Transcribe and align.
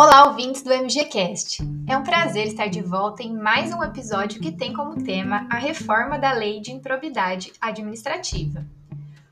Olá, 0.00 0.28
ouvintes 0.28 0.62
do 0.62 0.72
MGCast! 0.72 1.58
É 1.88 1.98
um 1.98 2.04
prazer 2.04 2.46
estar 2.46 2.68
de 2.68 2.80
volta 2.80 3.20
em 3.20 3.34
mais 3.34 3.74
um 3.74 3.82
episódio 3.82 4.40
que 4.40 4.52
tem 4.52 4.72
como 4.72 5.02
tema 5.02 5.44
a 5.50 5.58
reforma 5.58 6.16
da 6.16 6.30
Lei 6.30 6.60
de 6.60 6.70
Improbidade 6.70 7.52
Administrativa. 7.60 8.64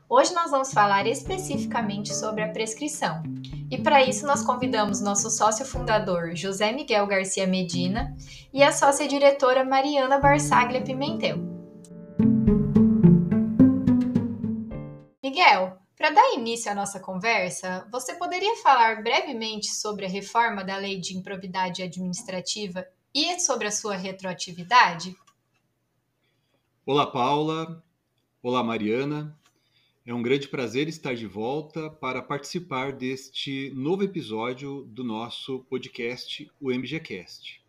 Hoje 0.09 0.33
nós 0.33 0.51
vamos 0.51 0.73
falar 0.73 1.07
especificamente 1.07 2.13
sobre 2.13 2.43
a 2.43 2.49
prescrição. 2.49 3.23
E 3.71 3.77
para 3.77 4.03
isso 4.03 4.27
nós 4.27 4.43
convidamos 4.43 4.99
nosso 4.99 5.29
sócio 5.29 5.65
fundador 5.65 6.35
José 6.35 6.73
Miguel 6.73 7.07
Garcia 7.07 7.47
Medina 7.47 8.13
e 8.53 8.61
a 8.61 8.73
sócia 8.73 9.07
diretora 9.07 9.63
Mariana 9.63 10.19
Barsaglia 10.19 10.81
Pimentel. 10.81 11.37
Miguel, 15.23 15.77
para 15.97 16.11
dar 16.11 16.35
início 16.35 16.71
à 16.71 16.75
nossa 16.75 16.99
conversa, 16.99 17.87
você 17.91 18.13
poderia 18.13 18.55
falar 18.57 19.01
brevemente 19.01 19.73
sobre 19.73 20.05
a 20.05 20.09
reforma 20.09 20.63
da 20.63 20.77
Lei 20.77 20.99
de 20.99 21.17
Improbidade 21.17 21.81
Administrativa 21.81 22.87
e 23.13 23.39
sobre 23.39 23.67
a 23.67 23.71
sua 23.71 23.95
retroatividade? 23.95 25.17
Olá, 26.85 27.07
Paula. 27.07 27.83
Olá, 28.43 28.63
Mariana. 28.63 29.35
É 30.05 30.13
um 30.13 30.21
grande 30.21 30.47
prazer 30.47 30.87
estar 30.87 31.15
de 31.15 31.25
volta 31.25 31.89
para 31.89 32.21
participar 32.21 32.93
deste 32.93 33.71
novo 33.75 34.03
episódio 34.03 34.83
do 34.83 35.03
nosso 35.03 35.65
podcast, 35.67 36.49
o 36.61 36.71
MGCast. 36.71 37.59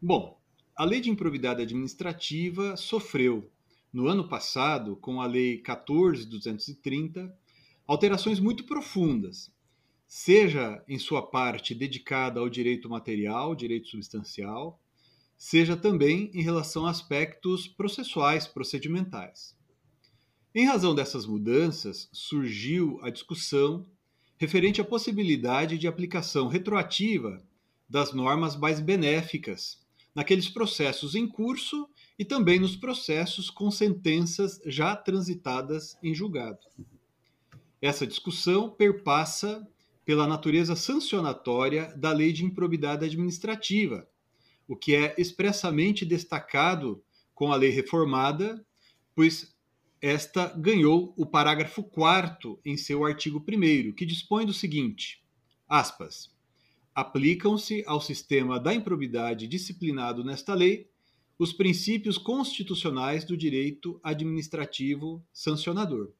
Bom, 0.00 0.40
a 0.74 0.86
Lei 0.86 1.02
de 1.02 1.10
Improbidade 1.10 1.60
Administrativa 1.60 2.78
sofreu, 2.78 3.48
no 3.92 4.08
ano 4.08 4.26
passado, 4.26 4.96
com 4.96 5.20
a 5.20 5.26
Lei 5.26 5.58
14230, 5.58 7.41
alterações 7.86 8.38
muito 8.38 8.64
profundas, 8.64 9.52
seja 10.06 10.82
em 10.88 10.98
sua 10.98 11.22
parte 11.22 11.74
dedicada 11.74 12.40
ao 12.40 12.48
direito 12.48 12.88
material, 12.88 13.54
direito 13.54 13.88
substancial, 13.88 14.80
seja 15.36 15.76
também 15.76 16.30
em 16.34 16.42
relação 16.42 16.86
a 16.86 16.90
aspectos 16.90 17.66
processuais, 17.66 18.46
procedimentais. 18.46 19.56
Em 20.54 20.66
razão 20.66 20.94
dessas 20.94 21.26
mudanças, 21.26 22.08
surgiu 22.12 23.00
a 23.02 23.10
discussão 23.10 23.86
referente 24.36 24.80
à 24.80 24.84
possibilidade 24.84 25.78
de 25.78 25.88
aplicação 25.88 26.48
retroativa 26.48 27.42
das 27.88 28.12
normas 28.12 28.56
mais 28.56 28.80
benéficas 28.80 29.80
naqueles 30.14 30.48
processos 30.48 31.14
em 31.14 31.26
curso 31.26 31.88
e 32.18 32.24
também 32.24 32.58
nos 32.58 32.76
processos 32.76 33.50
com 33.50 33.70
sentenças 33.70 34.60
já 34.66 34.94
transitadas 34.94 35.96
em 36.02 36.14
julgado. 36.14 36.60
Essa 37.82 38.06
discussão 38.06 38.70
perpassa 38.70 39.68
pela 40.04 40.24
natureza 40.24 40.76
sancionatória 40.76 41.92
da 41.96 42.12
Lei 42.12 42.32
de 42.32 42.44
Improbidade 42.44 43.04
Administrativa, 43.04 44.08
o 44.68 44.76
que 44.76 44.94
é 44.94 45.16
expressamente 45.18 46.04
destacado 46.04 47.02
com 47.34 47.50
a 47.50 47.56
lei 47.56 47.70
reformada, 47.70 48.64
pois 49.16 49.52
esta 50.00 50.46
ganhou 50.56 51.12
o 51.16 51.26
parágrafo 51.26 51.82
4 51.82 52.60
em 52.64 52.76
seu 52.76 53.04
artigo 53.04 53.44
1 53.44 53.92
que 53.94 54.06
dispõe 54.06 54.46
do 54.46 54.52
seguinte: 54.52 55.20
aspas, 55.68 56.30
aplicam-se 56.94 57.82
ao 57.84 58.00
sistema 58.00 58.60
da 58.60 58.72
improbidade 58.72 59.48
disciplinado 59.48 60.22
nesta 60.22 60.54
lei 60.54 60.88
os 61.36 61.52
princípios 61.52 62.16
constitucionais 62.16 63.24
do 63.24 63.36
direito 63.36 63.98
administrativo 64.04 65.20
sancionador. 65.32 66.12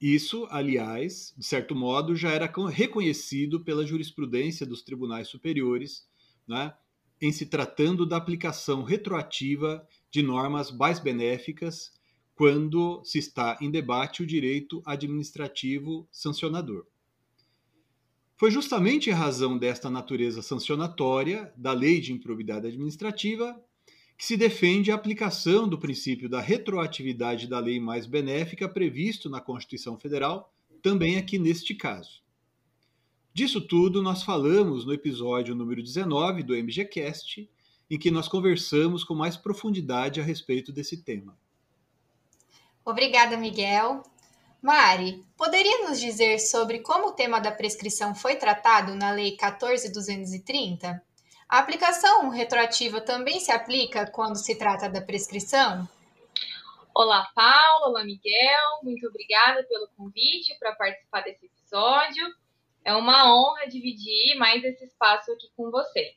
Isso, 0.00 0.46
aliás, 0.50 1.34
de 1.36 1.44
certo 1.44 1.74
modo, 1.74 2.14
já 2.14 2.30
era 2.30 2.50
reconhecido 2.70 3.60
pela 3.60 3.84
jurisprudência 3.84 4.64
dos 4.64 4.82
tribunais 4.82 5.28
superiores, 5.28 6.06
né, 6.46 6.72
em 7.20 7.32
se 7.32 7.46
tratando 7.46 8.06
da 8.06 8.16
aplicação 8.16 8.84
retroativa 8.84 9.86
de 10.10 10.22
normas 10.22 10.70
mais 10.70 11.00
benéficas 11.00 11.92
quando 12.34 13.02
se 13.04 13.18
está 13.18 13.58
em 13.60 13.68
debate 13.68 14.22
o 14.22 14.26
direito 14.26 14.80
administrativo 14.86 16.08
sancionador. 16.12 16.86
Foi 18.36 18.52
justamente 18.52 19.10
em 19.10 19.12
razão 19.12 19.58
desta 19.58 19.90
natureza 19.90 20.40
sancionatória 20.42 21.52
da 21.56 21.72
Lei 21.72 22.00
de 22.00 22.12
Improbidade 22.12 22.68
Administrativa 22.68 23.60
que 24.18 24.26
se 24.26 24.36
defende 24.36 24.90
a 24.90 24.96
aplicação 24.96 25.68
do 25.68 25.78
princípio 25.78 26.28
da 26.28 26.40
retroatividade 26.40 27.46
da 27.46 27.60
lei 27.60 27.78
mais 27.78 28.04
benéfica 28.04 28.68
previsto 28.68 29.30
na 29.30 29.40
Constituição 29.40 29.96
Federal, 29.96 30.52
também 30.82 31.16
aqui 31.16 31.38
neste 31.38 31.72
caso. 31.72 32.20
Disso 33.32 33.60
tudo 33.60 34.02
nós 34.02 34.24
falamos 34.24 34.84
no 34.84 34.92
episódio 34.92 35.54
número 35.54 35.80
19 35.80 36.42
do 36.42 36.56
MGCast, 36.56 37.48
em 37.88 37.96
que 37.96 38.10
nós 38.10 38.26
conversamos 38.26 39.04
com 39.04 39.14
mais 39.14 39.36
profundidade 39.36 40.20
a 40.20 40.24
respeito 40.24 40.72
desse 40.72 40.96
tema. 40.96 41.38
Obrigada, 42.84 43.36
Miguel. 43.36 44.02
Mari, 44.60 45.24
poderia 45.36 45.88
nos 45.88 46.00
dizer 46.00 46.40
sobre 46.40 46.80
como 46.80 47.10
o 47.10 47.12
tema 47.12 47.38
da 47.38 47.52
prescrição 47.52 48.16
foi 48.16 48.34
tratado 48.34 48.96
na 48.96 49.12
Lei 49.12 49.36
14230? 49.36 51.07
A 51.48 51.60
aplicação 51.60 52.28
retroativa 52.28 53.00
também 53.00 53.40
se 53.40 53.50
aplica 53.50 54.06
quando 54.10 54.36
se 54.36 54.58
trata 54.58 54.86
da 54.86 55.00
prescrição? 55.00 55.88
Olá, 56.94 57.26
Paulo, 57.34 57.86
olá, 57.86 58.04
Miguel. 58.04 58.82
Muito 58.82 59.06
obrigada 59.06 59.64
pelo 59.64 59.88
convite 59.96 60.54
para 60.58 60.74
participar 60.74 61.22
desse 61.22 61.46
episódio. 61.46 62.26
É 62.84 62.94
uma 62.94 63.34
honra 63.34 63.66
dividir 63.66 64.36
mais 64.36 64.62
esse 64.62 64.84
espaço 64.84 65.32
aqui 65.32 65.50
com 65.56 65.70
vocês. 65.70 66.16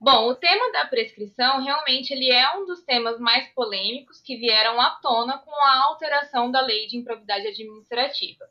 Bom, 0.00 0.28
o 0.28 0.36
tema 0.36 0.70
da 0.70 0.84
prescrição 0.84 1.60
realmente 1.60 2.12
ele 2.12 2.30
é 2.30 2.56
um 2.56 2.64
dos 2.64 2.82
temas 2.84 3.18
mais 3.18 3.48
polêmicos 3.54 4.20
que 4.20 4.36
vieram 4.36 4.80
à 4.80 4.90
tona 4.90 5.38
com 5.38 5.50
a 5.50 5.86
alteração 5.86 6.52
da 6.52 6.60
Lei 6.60 6.86
de 6.86 6.96
Improbidade 6.96 7.48
Administrativa 7.48 8.48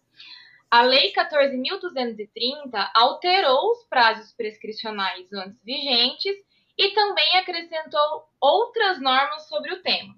a 0.72 0.84
Lei 0.84 1.12
14.230 1.12 2.92
alterou 2.96 3.72
os 3.72 3.84
prazos 3.90 4.32
prescricionais 4.32 5.32
antes 5.34 5.62
vigentes 5.66 6.34
e 6.78 6.92
também 6.92 7.36
acrescentou 7.36 8.24
outras 8.40 9.02
normas 9.02 9.50
sobre 9.50 9.74
o 9.74 9.82
tema. 9.82 10.16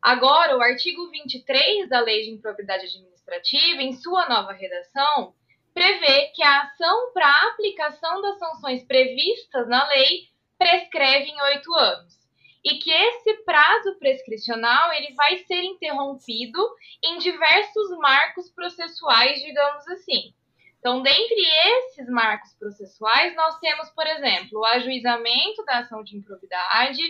Agora, 0.00 0.56
o 0.56 0.62
artigo 0.62 1.10
23 1.10 1.88
da 1.88 1.98
Lei 2.00 2.22
de 2.22 2.30
Improbidade 2.30 2.86
Administrativa, 2.86 3.82
em 3.82 3.92
sua 3.94 4.28
nova 4.28 4.52
redação, 4.52 5.34
prevê 5.74 6.28
que 6.36 6.42
a 6.42 6.62
ação 6.62 7.12
para 7.12 7.48
aplicação 7.50 8.22
das 8.22 8.38
sanções 8.38 8.84
previstas 8.84 9.68
na 9.68 9.88
lei 9.88 10.28
prescreve 10.56 11.30
em 11.30 11.42
oito 11.42 11.74
anos 11.74 12.19
e 12.64 12.78
que 12.78 12.90
esse 12.90 13.34
prazo 13.44 13.98
prescricional 13.98 14.92
ele 14.92 15.14
vai 15.14 15.38
ser 15.38 15.62
interrompido 15.62 16.58
em 17.02 17.18
diversos 17.18 17.90
marcos 17.98 18.50
processuais, 18.50 19.40
digamos 19.40 19.86
assim. 19.88 20.34
Então, 20.78 21.02
dentre 21.02 21.40
esses 21.40 22.08
marcos 22.08 22.54
processuais, 22.54 23.34
nós 23.36 23.58
temos, 23.58 23.90
por 23.90 24.06
exemplo, 24.06 24.60
o 24.60 24.64
ajuizamento 24.64 25.62
da 25.64 25.78
ação 25.78 26.02
de 26.02 26.16
improbidade, 26.16 27.02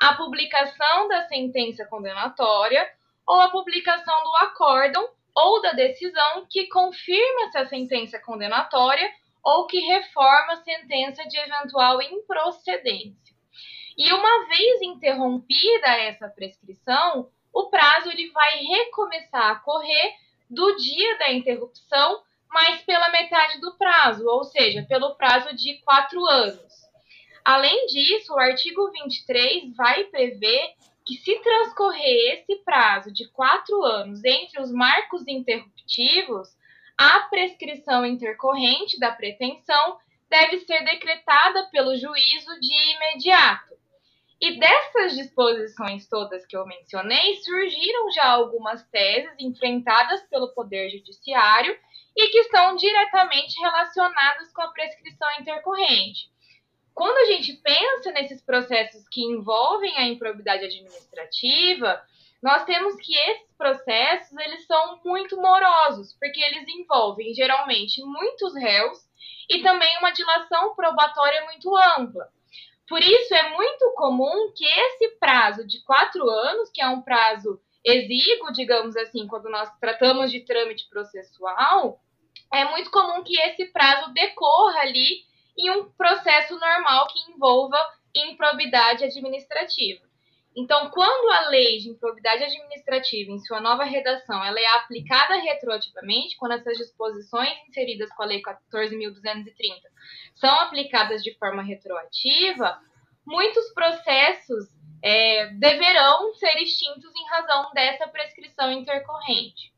a 0.00 0.14
publicação 0.14 1.06
da 1.08 1.28
sentença 1.28 1.84
condenatória 1.86 2.88
ou 3.26 3.40
a 3.40 3.50
publicação 3.50 4.24
do 4.24 4.36
acórdão 4.38 5.08
ou 5.34 5.62
da 5.62 5.72
decisão 5.72 6.46
que 6.50 6.66
confirma 6.66 7.46
essa 7.46 7.64
sentença 7.66 8.18
condenatória 8.18 9.08
ou 9.44 9.66
que 9.66 9.78
reforma 9.78 10.54
a 10.54 10.62
sentença 10.62 11.24
de 11.24 11.38
eventual 11.38 12.02
improcedência. 12.02 13.31
E 13.96 14.12
uma 14.12 14.46
vez 14.46 14.80
interrompida 14.82 15.88
essa 15.88 16.28
prescrição, 16.28 17.28
o 17.52 17.68
prazo 17.68 18.10
ele 18.10 18.30
vai 18.30 18.58
recomeçar 18.58 19.50
a 19.50 19.56
correr 19.56 20.14
do 20.48 20.76
dia 20.76 21.18
da 21.18 21.32
interrupção, 21.32 22.22
mas 22.50 22.82
pela 22.82 23.10
metade 23.10 23.60
do 23.60 23.74
prazo, 23.76 24.26
ou 24.26 24.44
seja, 24.44 24.84
pelo 24.88 25.14
prazo 25.14 25.54
de 25.54 25.74
quatro 25.82 26.24
anos. 26.26 26.72
Além 27.44 27.86
disso, 27.86 28.32
o 28.34 28.38
artigo 28.38 28.90
23 28.92 29.74
vai 29.74 30.04
prever 30.04 30.74
que, 31.04 31.16
se 31.16 31.38
transcorrer 31.40 32.34
esse 32.34 32.56
prazo 32.64 33.12
de 33.12 33.28
quatro 33.28 33.82
anos 33.82 34.24
entre 34.24 34.60
os 34.60 34.70
marcos 34.70 35.26
interruptivos, 35.26 36.48
a 36.96 37.20
prescrição 37.20 38.06
intercorrente 38.06 38.98
da 39.00 39.10
pretensão 39.10 39.98
deve 40.30 40.60
ser 40.60 40.84
decretada 40.84 41.68
pelo 41.70 41.96
juízo 41.96 42.60
de 42.60 42.94
imediato. 42.94 43.81
E 44.42 44.58
dessas 44.58 45.14
disposições 45.14 46.08
todas 46.08 46.44
que 46.44 46.56
eu 46.56 46.66
mencionei, 46.66 47.36
surgiram 47.36 48.10
já 48.10 48.28
algumas 48.28 48.82
teses 48.88 49.30
enfrentadas 49.38 50.20
pelo 50.22 50.48
Poder 50.48 50.90
Judiciário 50.90 51.78
e 52.16 52.26
que 52.26 52.38
estão 52.40 52.74
diretamente 52.74 53.56
relacionadas 53.60 54.52
com 54.52 54.62
a 54.62 54.72
prescrição 54.72 55.28
intercorrente. 55.38 56.28
Quando 56.92 57.18
a 57.18 57.24
gente 57.26 57.52
pensa 57.52 58.10
nesses 58.10 58.42
processos 58.42 59.08
que 59.08 59.22
envolvem 59.22 59.96
a 59.96 60.08
improbidade 60.08 60.64
administrativa, 60.64 62.02
nós 62.42 62.64
temos 62.64 62.96
que 62.96 63.16
esses 63.16 63.54
processos 63.56 64.36
eles 64.36 64.66
são 64.66 64.98
muito 65.04 65.40
morosos, 65.40 66.16
porque 66.18 66.42
eles 66.42 66.66
envolvem 66.66 67.32
geralmente 67.32 68.02
muitos 68.02 68.56
réus 68.56 68.98
e 69.48 69.62
também 69.62 69.98
uma 69.98 70.10
dilação 70.10 70.74
probatória 70.74 71.44
muito 71.44 71.72
ampla. 71.96 72.28
Por 72.88 73.00
isso, 73.00 73.34
é 73.34 73.50
muito 73.50 73.92
comum 73.96 74.52
que 74.54 74.64
esse 74.64 75.16
prazo 75.18 75.66
de 75.66 75.82
quatro 75.84 76.28
anos, 76.28 76.70
que 76.72 76.82
é 76.82 76.88
um 76.88 77.02
prazo 77.02 77.60
exíguo, 77.84 78.52
digamos 78.52 78.96
assim, 78.96 79.26
quando 79.26 79.48
nós 79.48 79.68
tratamos 79.80 80.30
de 80.30 80.40
trâmite 80.44 80.88
processual, 80.88 82.00
é 82.52 82.64
muito 82.66 82.90
comum 82.90 83.22
que 83.22 83.38
esse 83.40 83.66
prazo 83.66 84.12
decorra 84.12 84.80
ali 84.80 85.24
em 85.58 85.70
um 85.70 85.90
processo 85.92 86.58
normal 86.58 87.08
que 87.08 87.32
envolva 87.32 87.78
improbidade 88.14 89.04
administrativa. 89.04 90.11
Então, 90.54 90.90
quando 90.90 91.30
a 91.30 91.48
lei 91.48 91.78
de 91.78 91.88
improbidade 91.88 92.44
administrativa, 92.44 93.32
em 93.32 93.38
sua 93.38 93.60
nova 93.60 93.84
redação, 93.84 94.44
ela 94.44 94.60
é 94.60 94.66
aplicada 94.66 95.36
retroativamente, 95.36 96.36
quando 96.36 96.52
essas 96.52 96.76
disposições 96.76 97.56
inseridas 97.68 98.10
com 98.10 98.22
a 98.22 98.26
Lei 98.26 98.42
14.230 98.42 99.54
são 100.34 100.50
aplicadas 100.60 101.22
de 101.22 101.34
forma 101.38 101.62
retroativa, 101.62 102.78
muitos 103.24 103.72
processos 103.72 104.68
é, 105.02 105.46
deverão 105.54 106.34
ser 106.34 106.56
extintos 106.58 107.10
em 107.16 107.28
razão 107.28 107.70
dessa 107.72 108.06
prescrição 108.08 108.70
intercorrente. 108.70 109.72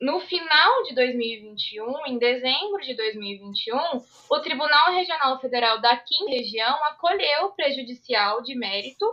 No 0.00 0.18
final 0.18 0.82
de 0.84 0.94
2021, 0.94 2.06
em 2.06 2.18
dezembro 2.18 2.80
de 2.82 2.94
2021, 2.94 3.78
o 4.30 4.40
Tribunal 4.40 4.92
Regional 4.92 5.38
Federal 5.38 5.78
da 5.78 5.94
Quinta 5.94 6.30
Região 6.30 6.84
acolheu 6.86 7.44
o 7.44 7.52
prejudicial 7.52 8.42
de 8.42 8.54
mérito 8.54 9.06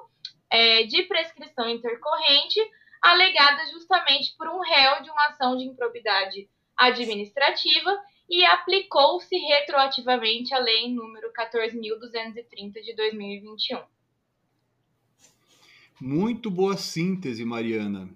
é, 0.49 0.83
de 0.83 1.03
prescrição 1.03 1.69
intercorrente, 1.69 2.59
alegada 3.01 3.65
justamente 3.71 4.35
por 4.38 4.47
um 4.47 4.59
réu 4.59 5.03
de 5.03 5.09
uma 5.09 5.27
ação 5.27 5.57
de 5.57 5.65
improbidade 5.65 6.49
administrativa 6.77 7.97
e 8.29 8.44
aplicou-se 8.45 9.35
retroativamente 9.35 10.53
a 10.53 10.59
lei 10.59 10.94
número 10.94 11.31
14.230 11.31 12.83
de 12.83 12.95
2021. 12.95 13.81
Muito 15.99 16.51
boa 16.51 16.77
síntese, 16.77 17.44
Mariana. 17.44 18.09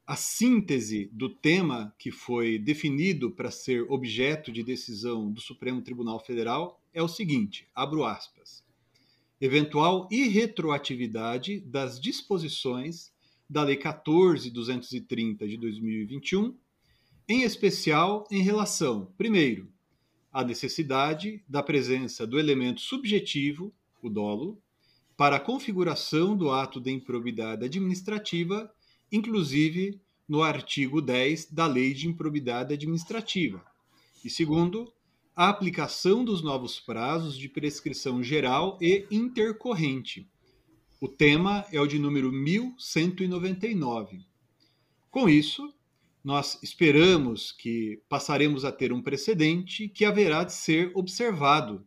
A 0.06 0.14
síntese 0.14 1.10
do 1.12 1.28
tema 1.28 1.92
que 1.98 2.12
foi 2.12 2.58
definido 2.58 3.32
para 3.32 3.50
ser 3.50 3.82
objeto 3.90 4.52
de 4.52 4.62
decisão 4.62 5.32
do 5.32 5.40
Supremo 5.40 5.82
Tribunal 5.82 6.20
Federal 6.20 6.80
é 6.94 7.02
o 7.02 7.08
seguinte: 7.08 7.68
abro 7.74 8.04
aspas. 8.04 8.64
Eventual 9.40 10.08
irretroatividade 10.10 11.60
das 11.60 12.00
disposições 12.00 13.12
da 13.48 13.62
Lei 13.62 13.76
14.230 13.76 15.46
de 15.46 15.56
2021, 15.56 16.56
em 17.28 17.42
especial 17.42 18.26
em 18.30 18.42
relação, 18.42 19.12
primeiro, 19.16 19.70
à 20.32 20.44
necessidade 20.44 21.42
da 21.48 21.62
presença 21.62 22.26
do 22.26 22.38
elemento 22.38 22.80
subjetivo, 22.80 23.74
o 24.02 24.10
dolo, 24.10 24.60
para 25.16 25.36
a 25.36 25.40
configuração 25.40 26.36
do 26.36 26.50
ato 26.50 26.80
de 26.80 26.90
improbidade 26.90 27.64
administrativa, 27.64 28.70
inclusive 29.10 30.00
no 30.28 30.42
artigo 30.42 31.00
10 31.00 31.52
da 31.52 31.66
Lei 31.66 31.94
de 31.94 32.06
Improbidade 32.06 32.74
Administrativa. 32.74 33.64
E 34.24 34.28
segundo, 34.28 34.92
a 35.34 35.48
aplicação 35.48 36.24
dos 36.24 36.42
novos 36.42 36.80
prazos 36.80 37.38
de 37.38 37.48
prescrição 37.48 38.22
geral 38.22 38.78
e 38.80 39.06
intercorrente, 39.10 40.28
o 41.00 41.08
tema 41.08 41.64
é 41.72 41.80
o 41.80 41.86
de 41.86 41.98
número 41.98 42.32
1199. 42.32 44.24
Com 45.10 45.28
isso, 45.28 45.72
nós 46.24 46.58
esperamos 46.62 47.52
que 47.52 48.02
passaremos 48.08 48.64
a 48.64 48.72
ter 48.72 48.92
um 48.92 49.02
precedente 49.02 49.88
que 49.88 50.04
haverá 50.04 50.44
de 50.44 50.52
ser 50.52 50.90
observado 50.94 51.86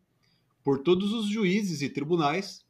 por 0.63 0.79
todos 0.79 1.11
os 1.13 1.27
juízes 1.27 1.81
e 1.81 1.89
tribunais 1.89 2.65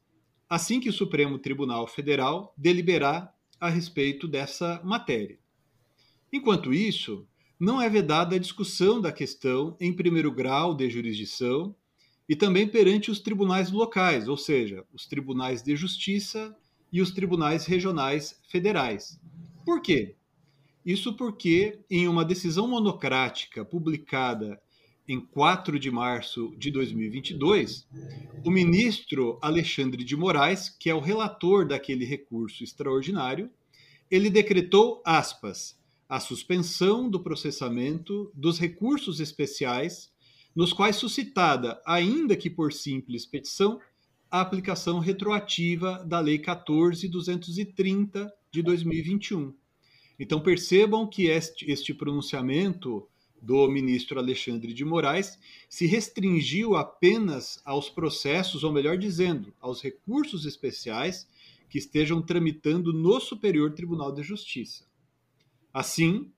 assim 0.50 0.80
que 0.80 0.88
o 0.88 0.92
Supremo 0.92 1.38
Tribunal 1.38 1.86
Federal 1.86 2.52
deliberar 2.56 3.32
a 3.60 3.68
respeito 3.68 4.26
dessa 4.26 4.80
matéria. 4.82 5.38
Enquanto 6.32 6.74
isso, 6.74 7.24
não 7.58 7.80
é 7.80 7.88
vedada 7.88 8.34
a 8.34 8.38
discussão 8.38 9.00
da 9.00 9.12
questão 9.12 9.76
em 9.78 9.92
primeiro 9.92 10.32
grau 10.32 10.74
de 10.74 10.90
jurisdição 10.90 11.74
e 12.30 12.36
também 12.36 12.68
perante 12.68 13.10
os 13.10 13.18
tribunais 13.18 13.72
locais, 13.72 14.28
ou 14.28 14.36
seja, 14.36 14.84
os 14.94 15.04
tribunais 15.04 15.64
de 15.64 15.74
justiça 15.74 16.56
e 16.92 17.02
os 17.02 17.10
tribunais 17.10 17.66
regionais 17.66 18.40
federais. 18.48 19.20
Por 19.64 19.82
quê? 19.82 20.14
Isso 20.86 21.16
porque, 21.16 21.80
em 21.90 22.06
uma 22.06 22.24
decisão 22.24 22.68
monocrática 22.68 23.64
publicada 23.64 24.62
em 25.08 25.18
4 25.18 25.76
de 25.76 25.90
março 25.90 26.54
de 26.56 26.70
2022, 26.70 27.88
o 28.44 28.50
ministro 28.52 29.36
Alexandre 29.42 30.04
de 30.04 30.14
Moraes, 30.14 30.68
que 30.68 30.88
é 30.88 30.94
o 30.94 31.00
relator 31.00 31.66
daquele 31.66 32.04
recurso 32.04 32.62
extraordinário, 32.62 33.50
ele 34.08 34.30
decretou, 34.30 35.02
aspas, 35.04 35.76
a 36.08 36.20
suspensão 36.20 37.10
do 37.10 37.18
processamento 37.18 38.30
dos 38.32 38.56
recursos 38.56 39.18
especiais 39.18 40.09
nos 40.54 40.72
quais 40.72 40.96
suscitada, 40.96 41.80
ainda 41.86 42.36
que 42.36 42.50
por 42.50 42.72
simples 42.72 43.24
petição, 43.24 43.80
a 44.30 44.40
aplicação 44.40 44.98
retroativa 44.98 46.04
da 46.04 46.20
Lei 46.20 46.38
14.230 46.38 48.30
de 48.50 48.62
2021. 48.62 49.52
Então 50.18 50.40
percebam 50.40 51.06
que 51.06 51.26
este, 51.26 51.70
este 51.70 51.94
pronunciamento 51.94 53.08
do 53.40 53.66
ministro 53.68 54.18
Alexandre 54.18 54.72
de 54.74 54.84
Moraes 54.84 55.38
se 55.68 55.86
restringiu 55.86 56.76
apenas 56.76 57.60
aos 57.64 57.88
processos, 57.88 58.62
ou 58.62 58.72
melhor 58.72 58.98
dizendo, 58.98 59.52
aos 59.58 59.82
recursos 59.82 60.44
especiais 60.44 61.26
que 61.68 61.78
estejam 61.78 62.20
tramitando 62.20 62.92
no 62.92 63.18
Superior 63.18 63.72
Tribunal 63.72 64.12
de 64.12 64.22
Justiça. 64.22 64.84
Assim, 65.72 66.30